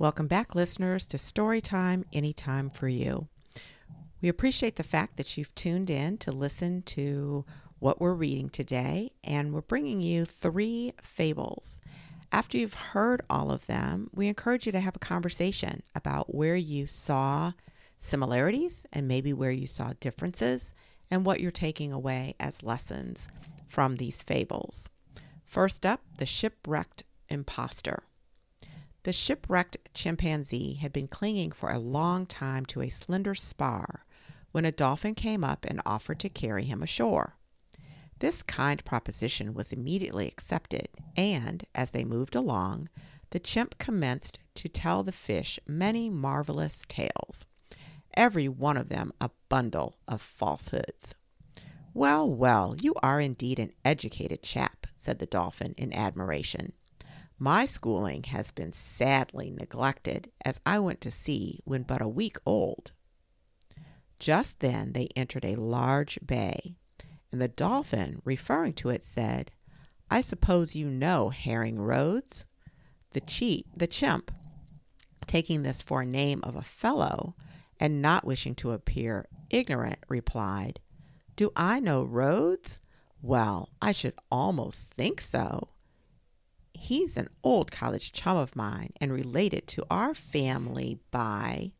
[0.00, 3.28] Welcome back, listeners, to Storytime Anytime for You.
[4.22, 7.44] We appreciate the fact that you've tuned in to listen to
[7.80, 11.80] what we're reading today, and we're bringing you three fables.
[12.32, 16.56] After you've heard all of them, we encourage you to have a conversation about where
[16.56, 17.52] you saw
[17.98, 20.72] similarities and maybe where you saw differences
[21.10, 23.28] and what you're taking away as lessons
[23.68, 24.88] from these fables.
[25.44, 28.04] First up, the shipwrecked impostor.
[29.02, 34.04] The shipwrecked chimpanzee had been clinging for a long time to a slender spar
[34.52, 37.36] when a dolphin came up and offered to carry him ashore.
[38.18, 42.90] This kind proposition was immediately accepted, and as they moved along,
[43.30, 47.46] the chimp commenced to tell the fish many marvelous tales,
[48.14, 51.14] every one of them a bundle of falsehoods.
[51.94, 56.74] Well, well, you are indeed an educated chap, said the dolphin in admiration.
[57.42, 62.36] My schooling has been sadly neglected, as I went to sea when but a week
[62.44, 62.92] old.
[64.18, 66.76] Just then they entered a large bay,
[67.32, 69.52] and the dolphin, referring to it, said,
[70.10, 72.44] I suppose you know Herring Roads?
[73.12, 74.30] The, cheat, the chimp,
[75.26, 77.36] taking this for a name of a fellow,
[77.80, 80.78] and not wishing to appear ignorant, replied,
[81.36, 82.80] Do I know Rhodes?
[83.22, 85.70] Well, I should almost think so.
[86.90, 91.70] He's an old college chum of mine and related to our family by.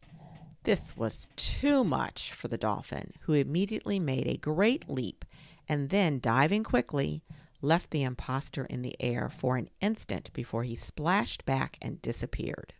[0.62, 5.24] This was too much for the dolphin, who immediately made a great leap
[5.68, 7.24] and then, diving quickly,
[7.60, 12.72] left the impostor in the air for an instant before he splashed back and disappeared.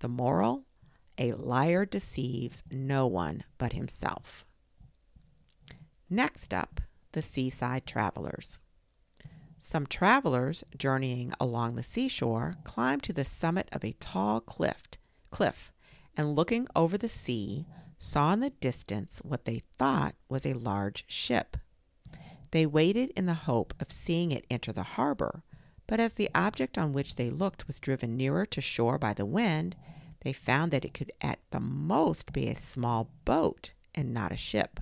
[0.00, 0.66] The moral
[1.16, 4.44] a liar deceives no one but himself.
[6.10, 8.58] Next up, the seaside travelers.
[9.64, 14.82] Some travelers journeying along the seashore climbed to the summit of a tall cliff,
[15.30, 15.72] cliff
[16.16, 17.64] and looking over the sea,
[17.96, 21.56] saw in the distance what they thought was a large ship.
[22.50, 25.44] They waited in the hope of seeing it enter the harbor,
[25.86, 29.24] but as the object on which they looked was driven nearer to shore by the
[29.24, 29.76] wind,
[30.22, 34.36] they found that it could at the most be a small boat and not a
[34.36, 34.80] ship.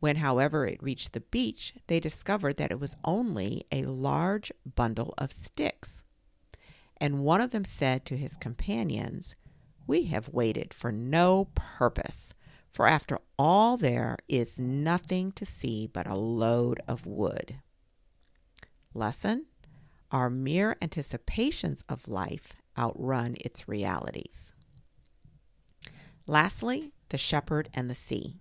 [0.00, 5.14] When, however, it reached the beach, they discovered that it was only a large bundle
[5.18, 6.04] of sticks.
[6.96, 9.36] And one of them said to his companions,
[9.86, 12.32] We have waited for no purpose,
[12.72, 17.56] for after all, there is nothing to see but a load of wood.
[18.94, 19.46] Lesson
[20.10, 24.54] Our mere anticipations of life outrun its realities.
[26.26, 28.39] Lastly, the shepherd and the sea.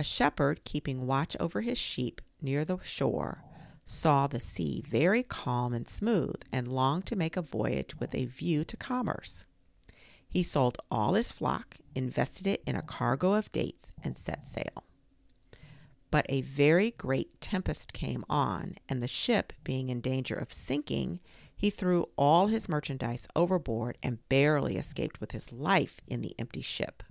[0.00, 3.44] A shepherd keeping watch over his sheep near the shore
[3.84, 8.24] saw the sea very calm and smooth and longed to make a voyage with a
[8.24, 9.44] view to commerce.
[10.26, 14.84] He sold all his flock, invested it in a cargo of dates, and set sail.
[16.10, 21.20] But a very great tempest came on, and the ship, being in danger of sinking,
[21.54, 26.62] he threw all his merchandise overboard and barely escaped with his life in the empty
[26.62, 27.02] ship.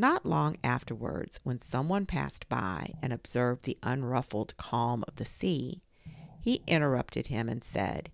[0.00, 5.82] Not long afterwards, when someone passed by and observed the unruffled calm of the sea,
[6.40, 8.08] he interrupted him and said,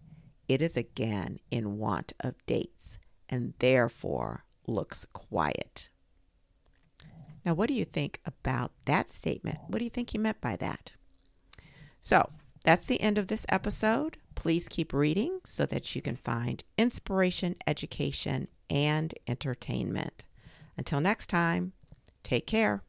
[0.49, 2.99] It is again in want of dates
[3.29, 5.89] and therefore looks quiet.
[7.45, 9.59] Now, what do you think about that statement?
[9.69, 10.91] What do you think he meant by that?
[12.01, 12.31] So,
[12.65, 14.17] that's the end of this episode.
[14.35, 20.25] Please keep reading so that you can find inspiration, education, and entertainment.
[20.77, 21.73] Until next time,
[22.27, 22.83] take care.